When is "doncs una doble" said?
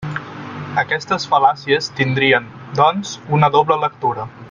2.81-3.83